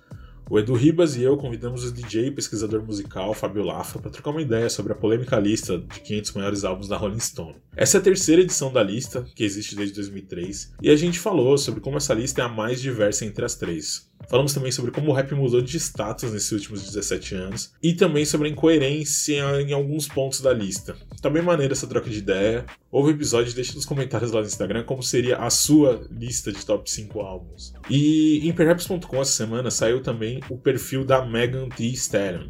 O 0.49 0.57
Edu 0.57 0.75
Ribas 0.75 1.17
e 1.17 1.23
eu 1.23 1.35
convidamos 1.35 1.83
o 1.83 1.91
DJ 1.91 2.27
e 2.27 2.31
pesquisador 2.31 2.81
musical 2.81 3.33
Fábio 3.33 3.65
Lafa 3.65 3.99
para 3.99 4.09
trocar 4.09 4.31
uma 4.31 4.41
ideia 4.41 4.69
sobre 4.69 4.93
a 4.93 4.95
polêmica 4.95 5.37
lista 5.37 5.77
de 5.77 5.99
500 5.99 6.31
maiores 6.31 6.63
álbuns 6.63 6.87
da 6.87 6.95
Rolling 6.95 7.19
Stone. 7.19 7.57
Essa 7.75 7.97
é 7.97 7.99
a 7.99 8.03
terceira 8.03 8.43
edição 8.43 8.71
da 8.71 8.81
lista, 8.81 9.25
que 9.35 9.43
existe 9.43 9.75
desde 9.75 9.95
2003, 9.95 10.75
e 10.81 10.89
a 10.89 10.95
gente 10.95 11.19
falou 11.19 11.57
sobre 11.57 11.81
como 11.81 11.97
essa 11.97 12.13
lista 12.13 12.41
é 12.41 12.45
a 12.45 12.49
mais 12.49 12.79
diversa 12.79 13.25
entre 13.25 13.43
as 13.43 13.55
três. 13.55 14.09
Falamos 14.27 14.53
também 14.53 14.71
sobre 14.71 14.91
como 14.91 15.11
o 15.11 15.13
rap 15.13 15.33
mudou 15.35 15.61
de 15.61 15.77
status 15.77 16.31
nesses 16.31 16.51
últimos 16.51 16.83
17 16.83 17.35
anos 17.35 17.73
e 17.81 17.93
também 17.93 18.25
sobre 18.25 18.47
a 18.47 18.51
incoerência 18.51 19.61
em 19.61 19.71
alguns 19.71 20.07
pontos 20.07 20.41
da 20.41 20.51
lista. 20.51 20.95
Tá 21.21 21.29
bem 21.29 21.43
maneira 21.43 21.73
essa 21.73 21.87
troca 21.87 22.09
de 22.09 22.17
ideia. 22.17 22.65
Houve 22.91 23.11
episódio, 23.11 23.53
deixa 23.53 23.73
nos 23.73 23.85
comentários 23.85 24.31
lá 24.31 24.41
no 24.41 24.47
Instagram 24.47 24.83
como 24.83 25.03
seria 25.03 25.37
a 25.37 25.49
sua 25.49 26.07
lista 26.09 26.51
de 26.51 26.65
top 26.65 26.89
5 26.89 27.19
álbuns. 27.19 27.73
E 27.89 28.47
em 28.47 28.51
perhaps.com 28.51 29.21
essa 29.21 29.31
semana 29.31 29.69
saiu 29.69 30.01
também 30.01 30.39
o 30.49 30.57
perfil 30.57 31.05
da 31.05 31.23
Megan 31.25 31.69
Thee 31.69 31.93
Stallion 31.93 32.49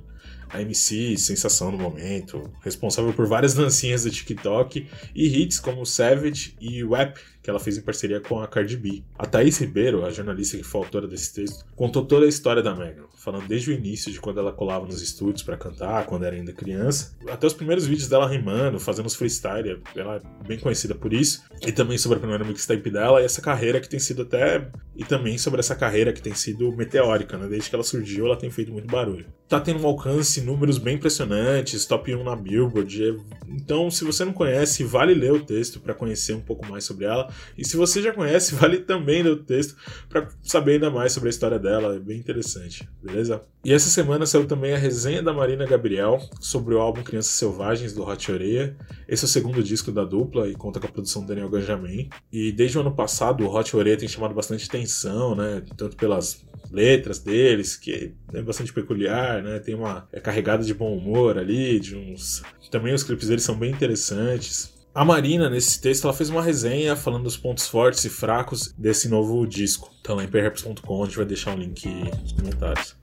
a 0.50 0.62
MC 0.62 1.18
sensação 1.18 1.72
no 1.72 1.78
momento, 1.78 2.52
responsável 2.62 3.12
por 3.14 3.28
várias 3.28 3.54
dancinhas 3.54 4.04
do 4.04 4.12
TikTok 4.12 4.88
e 5.14 5.42
hits 5.42 5.60
como 5.60 5.86
Savage 5.86 6.56
e 6.62 6.84
Wap, 6.84 7.20
que 7.46 7.50
ela 7.52 7.60
fez 7.60 7.78
em 7.78 7.82
parceria 7.82 8.20
com 8.20 8.40
a 8.40 8.48
Cardi 8.48 8.76
B. 8.76 9.04
A 9.20 9.28
Thaís 9.28 9.60
Ribeiro, 9.60 10.04
a 10.04 10.10
jornalista 10.10 10.58
que 10.58 10.64
foi 10.64 10.82
autora 10.82 11.08
desse 11.08 11.32
texto, 11.32 11.64
contou 11.76 12.04
toda 12.04 12.26
a 12.26 12.28
história 12.28 12.64
da 12.64 12.74
Megan, 12.74 13.04
falando 13.18 13.48
desde 13.48 13.70
o 13.70 13.74
início 13.74 14.12
de 14.12 14.20
quando 14.20 14.40
ela 14.40 14.52
colava 14.52 14.88
nos 14.88 15.00
estúdios 15.00 15.44
para 15.44 15.56
cantar, 15.56 16.08
quando 16.08 16.26
era 16.26 16.36
ainda 16.36 16.52
criança, 16.52 17.16
até 17.30 17.46
os 17.46 17.54
primeiros 17.54 17.86
vídeos 17.86 18.10
dela 18.10 18.28
rimando, 18.28 18.80
fazendo 18.80 19.06
os 19.06 19.14
freestyle, 19.14 19.80
ela 19.96 20.16
é 20.16 20.48
bem 20.48 20.58
conhecida 20.58 20.96
por 20.96 21.14
isso, 21.14 21.44
e 21.62 21.72
também 21.72 22.00
sobre 22.00 22.18
a 22.18 22.20
primeira 22.20 22.44
mixtape 22.44 22.90
dela 22.90 23.22
e 23.22 23.26
essa 23.26 23.44
carreira 23.44 23.80
que 23.80 23.88
tem 23.88 24.00
sido 24.00 24.24
até 24.24 24.68
e 24.96 25.04
também 25.04 25.38
sobre 25.38 25.60
essa 25.60 25.76
carreira 25.76 26.12
que 26.12 26.22
tem 26.22 26.34
sido 26.34 26.72
meteórica, 26.76 27.38
né? 27.38 27.48
Desde 27.48 27.70
que 27.70 27.76
ela 27.76 27.84
surgiu, 27.84 28.26
ela 28.26 28.38
tem 28.38 28.50
feito 28.50 28.72
muito 28.72 28.88
barulho. 28.88 29.28
Tá 29.48 29.60
tendo 29.60 29.84
um 29.84 29.86
alcance, 29.86 30.42
números 30.42 30.78
bem 30.78 30.96
impressionantes, 30.96 31.86
top 31.86 32.16
1 32.16 32.24
na 32.24 32.36
Billboard. 32.36 33.20
Então, 33.48 33.92
se 33.92 34.04
você 34.04 34.24
não 34.24 34.34
conhece, 34.34 34.84
vale 34.84 35.14
ler 35.14 35.34
o 35.34 35.44
texto 35.44 35.80
para 35.80 35.94
conhecer 35.94 36.34
um 36.34 36.42
pouco 36.42 36.66
mais 36.66 36.86
sobre 36.86 37.06
ela 37.06 37.30
E 37.58 37.66
se 37.66 37.78
você 37.78 38.02
já 38.02 38.12
conhece, 38.12 38.54
vale 38.56 38.80
também 38.80 39.24
ler 39.24 39.32
o 39.32 39.44
texto 39.44 39.76
para 40.10 40.28
saber 40.44 40.74
ainda 40.74 40.90
mais 40.90 41.12
sobre 41.12 41.30
a 41.30 41.32
história 41.32 41.60
dela, 41.60 41.96
é 41.96 42.00
bem 42.00 42.18
interessante, 42.18 42.88
beleza? 43.02 43.42
E 43.64 43.74
essa 43.74 43.90
semana 43.90 44.26
saiu 44.26 44.46
também 44.46 44.74
a 44.74 44.78
resenha 44.78 45.24
da 45.24 45.34
Marina 45.34 45.66
Gabriel 45.66 46.20
sobre 46.40 46.76
o 46.76 46.80
álbum 46.80 47.04
Crianças 47.04 47.32
Selvagens 47.32 47.94
do 47.94 48.04
Hot 48.04 48.32
Oreia. 48.32 48.78
Esse 49.08 49.26
é 49.26 49.28
o 49.28 49.30
segundo 49.30 49.64
disco 49.64 49.92
da 49.92 50.04
dupla 50.04 50.48
e 50.48 50.54
conta 50.54 50.80
com 50.80 50.86
a 50.86 50.92
produção 50.92 51.24
do 51.24 51.28
Daniel 51.28 51.50
Ganjamin. 51.50 52.10
E 52.32 52.52
desde 52.52 52.78
o 52.78 52.82
ano 52.82 52.94
passado 52.94 53.44
o 53.44 53.56
Hot 53.56 53.76
Oreia 53.76 53.98
tem 53.98 54.08
chamado 54.08 54.36
bastante 54.36 54.68
atenção, 54.68 55.36
né? 55.36 55.64
Tanto 55.76 55.96
pelas 55.96 56.46
letras 56.72 57.20
deles, 57.20 57.76
que 57.76 58.14
é 58.34 58.42
bastante 58.42 58.74
peculiar, 58.74 59.42
né? 59.42 59.60
Tem 59.60 59.74
uma 59.74 60.08
é 60.12 60.20
carregada 60.20 60.64
de 60.64 60.74
bom 60.74 60.96
humor 60.96 61.38
ali, 61.38 61.80
de 61.80 61.96
uns 61.96 62.44
também 62.70 62.94
os 62.94 63.04
clipes 63.04 63.30
deles 63.30 63.44
são 63.44 63.56
bem 63.58 63.72
interessantes. 63.72 64.75
A 64.96 65.04
Marina, 65.04 65.50
nesse 65.50 65.82
texto, 65.82 66.06
ela 66.06 66.14
fez 66.14 66.30
uma 66.30 66.42
resenha 66.42 66.96
falando 66.96 67.24
dos 67.24 67.36
pontos 67.36 67.68
fortes 67.68 68.06
e 68.06 68.10
fracos 68.10 68.74
desse 68.78 69.10
novo 69.10 69.46
disco. 69.46 69.94
Tá 70.02 70.14
lá 70.14 70.24
em 70.24 70.28
perhaps.com, 70.30 71.04
a 71.04 71.06
gente 71.06 71.18
vai 71.18 71.26
deixar 71.26 71.54
um 71.54 71.60
link 71.60 71.86
nos 71.86 72.32
comentários. 72.32 72.96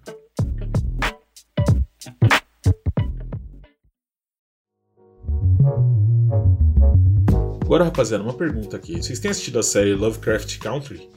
Agora, 7.60 7.84
rapaziada, 7.84 8.24
uma 8.24 8.32
pergunta 8.32 8.78
aqui. 8.78 8.96
Vocês 9.02 9.20
têm 9.20 9.30
assistido 9.30 9.58
a 9.58 9.62
série 9.62 9.94
Lovecraft 9.94 10.60
Country? 10.60 11.10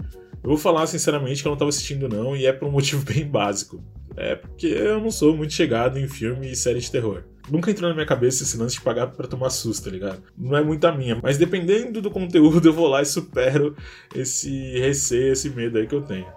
Eu 0.43 0.49
vou 0.49 0.57
falar 0.57 0.87
sinceramente 0.87 1.41
que 1.41 1.47
eu 1.47 1.51
não 1.51 1.55
estava 1.55 1.69
assistindo 1.69 2.09
não, 2.09 2.35
e 2.35 2.45
é 2.45 2.51
por 2.51 2.67
um 2.67 2.71
motivo 2.71 3.01
bem 3.09 3.25
básico. 3.25 3.81
É 4.17 4.35
porque 4.35 4.67
eu 4.67 4.99
não 4.99 5.09
sou 5.09 5.37
muito 5.37 5.53
chegado 5.53 5.97
em 5.97 6.09
filme 6.09 6.51
e 6.51 6.55
série 6.55 6.81
de 6.81 6.91
terror. 6.91 7.23
Nunca 7.49 7.71
entrou 7.71 7.89
na 7.89 7.95
minha 7.95 8.05
cabeça 8.05 8.43
esse 8.43 8.57
lance 8.57 8.75
de 8.75 8.81
pagar 8.81 9.07
para 9.07 9.27
tomar 9.27 9.49
susto, 9.49 9.85
tá 9.85 9.91
ligado? 9.91 10.21
Não 10.37 10.57
é 10.57 10.63
muito 10.63 10.85
a 10.85 10.91
minha, 10.91 11.19
mas 11.21 11.37
dependendo 11.37 12.01
do 12.01 12.09
conteúdo, 12.09 12.65
eu 12.67 12.73
vou 12.73 12.87
lá 12.87 13.01
e 13.01 13.05
supero 13.05 13.75
esse 14.13 14.79
receio, 14.79 15.33
esse 15.33 15.49
medo 15.49 15.77
aí 15.77 15.87
que 15.87 15.95
eu 15.95 16.01
tenho. 16.01 16.27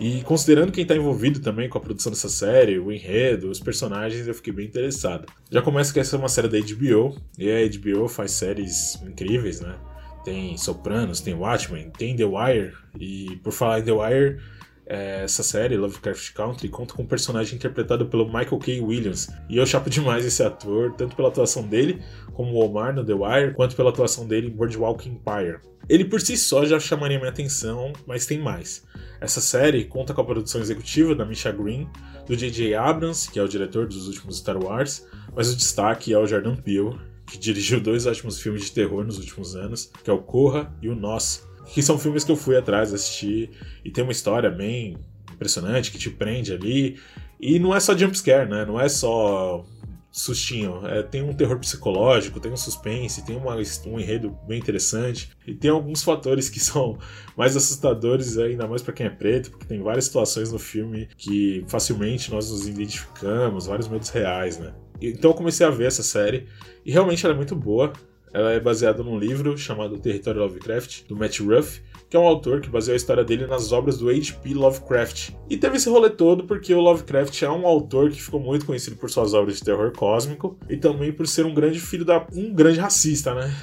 E 0.00 0.22
considerando 0.22 0.72
quem 0.72 0.86
tá 0.86 0.96
envolvido 0.96 1.40
também 1.40 1.68
com 1.68 1.78
a 1.78 1.80
produção 1.80 2.10
dessa 2.10 2.28
série, 2.28 2.78
o 2.78 2.90
enredo, 2.90 3.50
os 3.50 3.60
personagens, 3.60 4.26
eu 4.26 4.34
fiquei 4.34 4.52
bem 4.52 4.66
interessado. 4.66 5.26
Já 5.50 5.62
começa 5.62 5.92
que 5.92 6.00
essa 6.00 6.16
é 6.16 6.18
uma 6.18 6.28
série 6.28 6.48
da 6.48 6.58
HBO, 6.58 7.16
e 7.38 7.50
a 7.50 7.68
HBO 7.68 8.08
faz 8.08 8.32
séries 8.32 9.00
incríveis, 9.02 9.60
né? 9.60 9.76
tem 10.24 10.56
Sopranos, 10.56 11.20
tem 11.20 11.34
Watchmen, 11.34 11.90
tem 11.90 12.16
The 12.16 12.24
Wire, 12.24 12.72
e 12.98 13.36
por 13.42 13.52
falar 13.52 13.80
em 13.80 13.84
The 13.84 13.92
Wire, 13.92 14.38
essa 14.84 15.42
série, 15.42 15.76
Lovecraft 15.76 16.32
Country, 16.32 16.68
conta 16.68 16.94
com 16.94 17.02
um 17.02 17.06
personagem 17.06 17.54
interpretado 17.54 18.06
pelo 18.06 18.26
Michael 18.26 18.58
K. 18.58 18.80
Williams. 18.80 19.28
E 19.48 19.56
eu 19.56 19.66
chapo 19.66 19.88
demais 19.88 20.24
esse 20.24 20.42
ator, 20.42 20.92
tanto 20.94 21.16
pela 21.16 21.28
atuação 21.28 21.66
dele, 21.66 22.02
como 22.32 22.52
o 22.52 22.64
Omar 22.64 22.94
no 22.94 23.04
The 23.04 23.14
Wire, 23.14 23.54
quanto 23.54 23.76
pela 23.76 23.90
atuação 23.90 24.26
dele 24.26 24.48
em 24.48 24.50
Boardwalk 24.50 25.08
Empire. 25.08 25.60
Ele 25.88 26.04
por 26.04 26.20
si 26.20 26.36
só 26.36 26.64
já 26.64 26.78
chamaria 26.78 27.18
minha 27.18 27.30
atenção, 27.30 27.92
mas 28.06 28.26
tem 28.26 28.38
mais. 28.38 28.84
Essa 29.20 29.40
série 29.40 29.84
conta 29.84 30.14
com 30.14 30.20
a 30.20 30.24
produção 30.24 30.60
executiva 30.60 31.14
da 31.14 31.24
Misha 31.24 31.50
Green, 31.50 31.88
do 32.26 32.36
J.J. 32.36 32.74
Abrams, 32.74 33.30
que 33.30 33.38
é 33.38 33.42
o 33.42 33.48
diretor 33.48 33.86
dos 33.86 34.06
últimos 34.06 34.38
Star 34.38 34.62
Wars, 34.62 35.06
mas 35.34 35.52
o 35.52 35.56
destaque 35.56 36.12
é 36.12 36.18
o 36.18 36.26
Jordan 36.26 36.56
Peele, 36.56 36.98
que 37.26 37.38
dirigiu 37.38 37.80
dois 37.80 38.06
ótimos 38.06 38.40
filmes 38.40 38.64
de 38.64 38.72
terror 38.72 39.04
nos 39.04 39.18
últimos 39.18 39.56
anos, 39.56 39.90
que 40.02 40.10
é 40.10 40.12
o 40.12 40.22
Corra 40.22 40.72
e 40.82 40.88
o 40.88 40.94
Nós, 40.94 41.48
que 41.66 41.82
são 41.82 41.98
filmes 41.98 42.24
que 42.24 42.32
eu 42.32 42.36
fui 42.36 42.56
atrás 42.56 42.92
assistir 42.92 43.50
e 43.84 43.90
tem 43.90 44.04
uma 44.04 44.12
história 44.12 44.50
bem 44.50 44.96
impressionante 45.32 45.90
que 45.90 45.98
te 45.98 46.10
prende 46.10 46.52
ali. 46.52 46.98
E 47.40 47.58
não 47.58 47.74
é 47.74 47.80
só 47.80 47.96
jumpscare, 47.96 48.48
né? 48.48 48.64
Não 48.64 48.80
é 48.80 48.88
só 48.88 49.64
sustinho. 50.12 50.86
É, 50.86 51.02
tem 51.02 51.22
um 51.22 51.32
terror 51.32 51.58
psicológico, 51.58 52.38
tem 52.38 52.52
um 52.52 52.56
suspense, 52.56 53.24
tem 53.24 53.36
uma, 53.36 53.56
um 53.86 53.98
enredo 53.98 54.36
bem 54.46 54.58
interessante. 54.58 55.30
E 55.46 55.54
tem 55.54 55.70
alguns 55.70 56.02
fatores 56.02 56.48
que 56.50 56.60
são 56.60 56.98
mais 57.36 57.56
assustadores, 57.56 58.36
ainda 58.36 58.68
mais 58.68 58.82
para 58.82 58.92
quem 58.92 59.06
é 59.06 59.10
preto, 59.10 59.50
porque 59.50 59.64
tem 59.64 59.82
várias 59.82 60.04
situações 60.04 60.52
no 60.52 60.58
filme 60.58 61.08
que 61.16 61.64
facilmente 61.66 62.30
nós 62.30 62.50
nos 62.50 62.68
identificamos, 62.68 63.66
vários 63.66 63.88
medos 63.88 64.10
reais, 64.10 64.58
né? 64.58 64.74
Então 65.00 65.32
eu 65.32 65.34
comecei 65.34 65.66
a 65.66 65.70
ver 65.70 65.86
essa 65.86 66.02
série 66.02 66.46
e 66.84 66.92
realmente 66.92 67.24
ela 67.24 67.34
é 67.34 67.36
muito 67.36 67.56
boa. 67.56 67.92
Ela 68.32 68.52
é 68.52 68.60
baseada 68.60 69.02
num 69.02 69.18
livro 69.18 69.56
chamado 69.58 69.98
Território 69.98 70.40
Lovecraft, 70.40 71.04
do 71.06 71.16
Matt 71.16 71.40
Ruff, 71.40 71.82
que 72.08 72.16
é 72.16 72.20
um 72.20 72.26
autor 72.26 72.60
que 72.60 72.68
baseou 72.68 72.94
a 72.94 72.96
história 72.96 73.24
dele 73.24 73.46
nas 73.46 73.72
obras 73.72 73.98
do 73.98 74.08
H.P. 74.08 74.54
Lovecraft. 74.54 75.30
E 75.48 75.56
teve 75.56 75.76
esse 75.76 75.88
rolê 75.88 76.10
todo 76.10 76.44
porque 76.44 76.74
o 76.74 76.80
Lovecraft 76.80 77.42
é 77.42 77.50
um 77.50 77.66
autor 77.66 78.10
que 78.10 78.22
ficou 78.22 78.40
muito 78.40 78.66
conhecido 78.66 78.96
por 78.96 79.10
suas 79.10 79.34
obras 79.34 79.56
de 79.56 79.64
terror 79.64 79.92
cósmico 79.92 80.58
e 80.68 80.76
também 80.76 81.12
por 81.12 81.26
ser 81.26 81.44
um 81.46 81.54
grande 81.54 81.80
filho 81.80 82.04
da. 82.04 82.26
um 82.34 82.54
grande 82.54 82.78
racista, 82.78 83.34
né? 83.34 83.54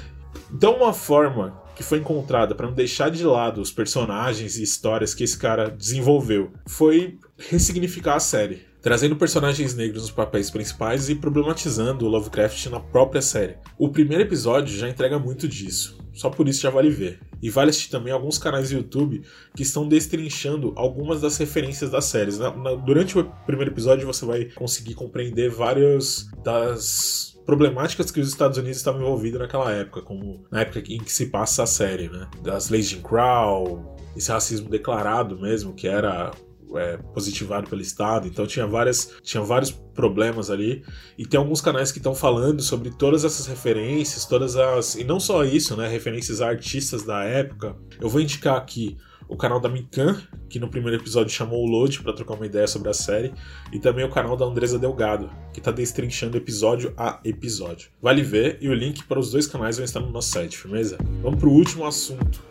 Então, 0.52 0.76
uma 0.76 0.92
forma 0.92 1.60
que 1.74 1.82
foi 1.82 1.98
encontrada 1.98 2.54
para 2.54 2.66
não 2.66 2.74
deixar 2.74 3.10
de 3.10 3.24
lado 3.24 3.60
os 3.60 3.72
personagens 3.72 4.58
e 4.58 4.62
histórias 4.62 5.14
que 5.14 5.24
esse 5.24 5.38
cara 5.38 5.70
desenvolveu 5.70 6.52
foi 6.66 7.18
ressignificar 7.38 8.16
a 8.16 8.20
série 8.20 8.69
trazendo 8.82 9.16
personagens 9.16 9.74
negros 9.74 10.02
nos 10.02 10.10
papéis 10.10 10.50
principais 10.50 11.08
e 11.08 11.14
problematizando 11.14 12.04
o 12.04 12.08
Lovecraft 12.08 12.66
na 12.66 12.80
própria 12.80 13.22
série. 13.22 13.56
O 13.78 13.88
primeiro 13.88 14.24
episódio 14.24 14.76
já 14.76 14.88
entrega 14.88 15.18
muito 15.18 15.46
disso, 15.46 15.98
só 16.12 16.30
por 16.30 16.48
isso 16.48 16.62
já 16.62 16.70
vale 16.70 16.90
ver. 16.90 17.20
E 17.42 17.48
vale 17.48 17.70
assistir 17.70 17.90
também 17.90 18.12
alguns 18.12 18.38
canais 18.38 18.70
do 18.70 18.76
YouTube 18.76 19.22
que 19.54 19.62
estão 19.62 19.88
destrinchando 19.88 20.72
algumas 20.76 21.20
das 21.20 21.36
referências 21.38 21.90
das 21.90 22.04
séries. 22.04 22.38
Na, 22.38 22.54
na, 22.54 22.74
durante 22.74 23.18
o 23.18 23.24
primeiro 23.46 23.70
episódio 23.70 24.06
você 24.06 24.24
vai 24.24 24.44
conseguir 24.46 24.94
compreender 24.94 25.50
várias 25.50 26.28
das 26.44 27.30
problemáticas 27.46 28.10
que 28.10 28.20
os 28.20 28.28
Estados 28.28 28.58
Unidos 28.58 28.76
estavam 28.76 29.00
envolvidos 29.00 29.40
naquela 29.40 29.72
época, 29.72 30.02
como 30.02 30.44
na 30.50 30.60
época 30.60 30.80
em 30.80 30.98
que 30.98 31.12
se 31.12 31.26
passa 31.26 31.64
a 31.64 31.66
série, 31.66 32.08
né? 32.08 32.28
Das 32.42 32.68
leis 32.68 32.88
de 32.88 32.96
Jim 32.96 33.02
Crow, 33.02 33.96
esse 34.16 34.30
racismo 34.30 34.68
declarado 34.68 35.38
mesmo, 35.38 35.74
que 35.74 35.88
era 35.88 36.30
é, 36.76 36.96
positivado 36.96 37.68
pelo 37.68 37.80
Estado, 37.80 38.28
então 38.28 38.46
tinha, 38.46 38.66
várias, 38.66 39.14
tinha 39.22 39.42
vários 39.42 39.70
problemas 39.70 40.50
ali. 40.50 40.84
E 41.18 41.26
tem 41.26 41.38
alguns 41.38 41.60
canais 41.60 41.92
que 41.92 41.98
estão 41.98 42.14
falando 42.14 42.62
sobre 42.62 42.90
todas 42.90 43.24
essas 43.24 43.46
referências, 43.46 44.24
todas 44.24 44.56
as. 44.56 44.94
E 44.94 45.04
não 45.04 45.20
só 45.20 45.44
isso, 45.44 45.76
né? 45.76 45.88
Referências 45.88 46.40
a 46.40 46.48
artistas 46.48 47.02
da 47.02 47.24
época. 47.24 47.76
Eu 48.00 48.08
vou 48.08 48.20
indicar 48.20 48.56
aqui 48.56 48.96
o 49.30 49.36
canal 49.36 49.60
da 49.60 49.68
Mikan, 49.68 50.20
que 50.48 50.58
no 50.58 50.68
primeiro 50.68 51.00
episódio 51.00 51.32
chamou 51.32 51.64
o 51.64 51.66
Load 51.66 52.02
para 52.02 52.12
trocar 52.12 52.34
uma 52.34 52.46
ideia 52.46 52.66
sobre 52.66 52.90
a 52.90 52.92
série, 52.92 53.32
e 53.72 53.78
também 53.78 54.04
o 54.04 54.10
canal 54.10 54.36
da 54.36 54.44
Andresa 54.44 54.76
Delgado, 54.76 55.30
que 55.52 55.60
está 55.60 55.70
destrinchando 55.70 56.36
episódio 56.36 56.92
a 56.96 57.20
episódio. 57.24 57.90
Vale 58.02 58.22
ver, 58.22 58.58
e 58.60 58.68
o 58.68 58.74
link 58.74 59.04
para 59.04 59.20
os 59.20 59.30
dois 59.30 59.46
canais 59.46 59.76
vai 59.76 59.84
estar 59.84 60.00
no 60.00 60.10
nosso 60.10 60.30
site, 60.30 60.58
firmeza? 60.58 60.98
Vamos 61.22 61.38
para 61.38 61.48
o 61.48 61.52
último 61.52 61.86
assunto. 61.86 62.42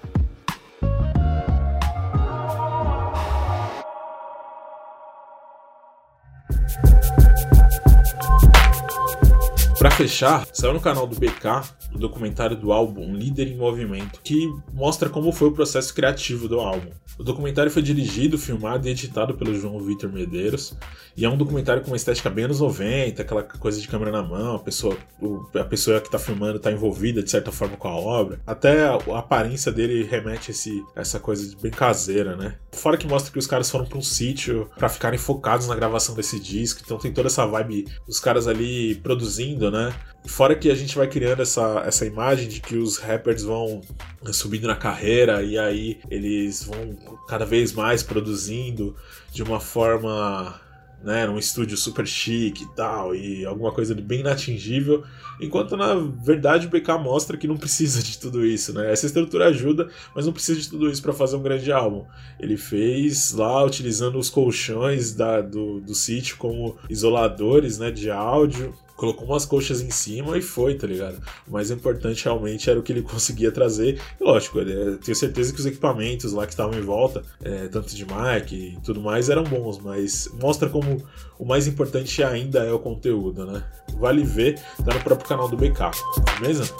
Para 9.79 9.91
fechar, 9.91 10.45
saiu 10.51 10.73
no 10.73 10.81
canal 10.81 11.07
do 11.07 11.17
BK 11.17 11.63
o 11.95 11.97
documentário 11.97 12.57
do 12.57 12.73
álbum 12.73 13.13
Líder 13.13 13.47
em 13.47 13.55
Movimento, 13.55 14.19
que 14.21 14.45
mostra 14.73 15.09
como 15.09 15.31
foi 15.31 15.47
o 15.47 15.53
processo 15.53 15.93
criativo 15.93 16.49
do 16.49 16.59
álbum. 16.59 16.91
O 17.19 17.23
documentário 17.23 17.69
foi 17.69 17.81
dirigido, 17.81 18.37
filmado 18.37 18.87
e 18.87 18.91
editado 18.91 19.33
pelo 19.33 19.53
João 19.53 19.77
Vitor 19.81 20.09
Medeiros, 20.09 20.73
e 21.17 21.25
é 21.25 21.29
um 21.29 21.35
documentário 21.35 21.81
com 21.81 21.89
uma 21.89 21.97
estética 21.97 22.29
bem 22.29 22.45
anos 22.45 22.61
90, 22.61 23.21
aquela 23.21 23.43
coisa 23.43 23.81
de 23.81 23.89
câmera 23.89 24.09
na 24.09 24.23
mão, 24.23 24.55
a 24.55 24.59
pessoa, 24.59 24.95
a 25.53 25.65
pessoa 25.65 25.99
que 25.99 26.07
está 26.07 26.17
filmando 26.17 26.55
está 26.55 26.71
envolvida 26.71 27.21
de 27.21 27.29
certa 27.29 27.51
forma 27.51 27.75
com 27.75 27.89
a 27.89 27.93
obra. 27.93 28.39
Até 28.47 28.87
a, 28.87 28.95
aparência 29.17 29.69
dele 29.69 30.03
remete 30.03 30.49
a 30.49 30.53
esse, 30.53 30.81
essa 30.95 31.19
coisa 31.19 31.53
bem 31.61 31.71
caseira, 31.71 32.37
né? 32.37 32.55
Fora 32.71 32.95
que 32.95 33.05
mostra 33.05 33.33
que 33.33 33.39
os 33.39 33.47
caras 33.47 33.69
foram 33.69 33.85
para 33.85 33.97
um 33.97 34.01
sítio 34.01 34.69
para 34.77 34.87
ficarem 34.87 35.19
focados 35.19 35.67
na 35.67 35.75
gravação 35.75 36.15
desse 36.15 36.39
disco, 36.39 36.81
então 36.85 36.97
tem 36.97 37.11
toda 37.11 37.27
essa 37.27 37.45
vibe 37.45 37.85
dos 38.07 38.21
caras 38.21 38.47
ali 38.47 38.95
produzindo 38.95 39.69
né? 39.69 39.93
Fora 40.25 40.55
que 40.55 40.69
a 40.69 40.75
gente 40.75 40.95
vai 40.95 41.07
criando 41.07 41.41
essa, 41.41 41.83
essa 41.85 42.05
imagem 42.05 42.47
de 42.47 42.61
que 42.61 42.75
os 42.75 42.97
rappers 42.97 43.43
vão 43.43 43.81
subindo 44.31 44.67
na 44.67 44.75
carreira 44.75 45.41
e 45.41 45.57
aí 45.57 45.99
eles 46.09 46.63
vão 46.63 46.97
cada 47.27 47.45
vez 47.45 47.73
mais 47.73 48.03
produzindo 48.03 48.95
de 49.31 49.41
uma 49.41 49.59
forma 49.59 50.59
né, 51.03 51.25
num 51.25 51.37
estúdio 51.37 51.77
super 51.77 52.05
chique 52.05 52.63
e 52.63 52.75
tal, 52.75 53.15
e 53.15 53.45
alguma 53.45 53.71
coisa 53.71 53.95
bem 53.95 54.19
inatingível, 54.19 55.03
enquanto 55.39 55.77
na 55.77 55.95
verdade 55.95 56.67
o 56.67 56.69
BK 56.69 56.97
mostra 56.99 57.37
que 57.37 57.47
não 57.47 57.57
precisa 57.57 58.03
de 58.03 58.17
tudo 58.17 58.45
isso, 58.45 58.73
né? 58.73 58.91
Essa 58.91 59.05
estrutura 59.05 59.47
ajuda, 59.47 59.87
mas 60.13 60.25
não 60.25 60.33
precisa 60.33 60.59
de 60.59 60.69
tudo 60.69 60.89
isso 60.89 61.01
para 61.01 61.13
fazer 61.13 61.37
um 61.37 61.41
grande 61.41 61.71
álbum. 61.71 62.05
Ele 62.39 62.57
fez 62.57 63.31
lá 63.31 63.63
utilizando 63.63 64.17
os 64.19 64.29
colchões 64.29 65.13
da, 65.13 65.41
do, 65.41 65.79
do 65.79 65.95
sítio 65.95 66.37
como 66.37 66.77
isoladores, 66.89 67.77
né, 67.77 67.91
de 67.91 68.11
áudio, 68.11 68.73
colocou 68.99 69.25
umas 69.25 69.45
coxas 69.45 69.81
em 69.81 69.89
cima 69.89 70.37
e 70.37 70.41
foi, 70.41 70.75
tá 70.75 70.85
ligado? 70.85 71.21
O 71.47 71.51
mais 71.53 71.71
importante 71.71 72.25
realmente 72.25 72.69
era 72.69 72.77
o 72.77 72.83
que 72.83 72.91
ele 72.91 73.01
conseguia 73.03 73.49
trazer. 73.49 73.99
E 74.19 74.23
lógico, 74.23 74.59
ele, 74.59 74.97
tenho 74.97 75.15
certeza 75.15 75.53
que 75.53 75.59
os 75.59 75.65
equipamentos 75.65 76.33
lá 76.33 76.45
que 76.45 76.51
estavam 76.51 76.77
em 76.77 76.81
volta, 76.81 77.23
é, 77.41 77.69
tanto 77.69 77.95
de 77.95 78.05
mic 78.05 78.53
e 78.53 78.77
tudo 78.83 78.99
mais, 78.99 79.29
eram 79.29 79.43
bons, 79.43 79.79
mas 79.79 80.29
mostra 80.41 80.67
como 80.67 81.01
o 81.37 81.45
mais 81.45 81.65
importante 81.65 82.21
ainda 82.21 82.59
é 82.59 82.73
o 82.73 82.79
conteúdo, 82.79 83.45
né? 83.45 83.63
Vale 83.97 84.23
ver, 84.23 84.59
tá 84.83 84.93
no 84.93 85.01
próprio 85.01 85.27
canal 85.27 85.47
do 85.47 85.55
BK, 85.55 85.79
beleza? 86.39 86.73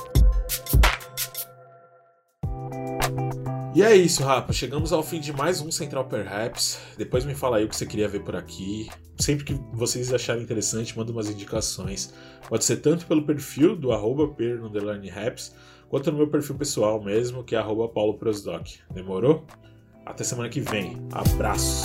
E 3.75 3.83
é 3.83 3.95
isso, 3.95 4.23
rapa. 4.23 4.51
Chegamos 4.51 4.91
ao 4.91 5.03
fim 5.03 5.19
de 5.19 5.31
mais 5.31 5.61
um 5.61 5.69
Central 5.69 6.05
Perhaps. 6.05 6.79
Depois 6.97 7.23
me 7.23 7.35
fala 7.35 7.57
aí 7.57 7.65
o 7.65 7.69
que 7.69 7.75
você 7.75 7.85
queria 7.85 8.07
ver 8.07 8.21
por 8.21 8.35
aqui. 8.35 8.89
Sempre 9.17 9.45
que 9.45 9.53
vocês 9.73 10.11
acharem 10.11 10.41
interessante, 10.41 10.97
manda 10.97 11.11
umas 11.11 11.29
indicações. 11.29 12.13
Pode 12.47 12.65
ser 12.65 12.77
tanto 12.77 13.05
pelo 13.05 13.25
perfil 13.25 13.75
do 13.75 13.91
arroba 13.91 14.33
raps, 15.13 15.55
quanto 15.88 16.11
no 16.11 16.17
meu 16.17 16.27
perfil 16.27 16.55
pessoal 16.55 17.03
mesmo, 17.03 17.43
que 17.43 17.55
é 17.55 17.59
arroba 17.59 17.88
pauloprosdoc. 17.88 18.79
Demorou? 18.91 19.45
Até 20.03 20.23
semana 20.23 20.49
que 20.49 20.61
vem. 20.61 20.97
Abraço! 21.11 21.83